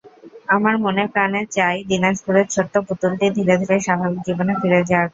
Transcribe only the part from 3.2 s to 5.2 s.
ধীরে ধীরে স্বাভাবিক জীবনে ফিরে যাক।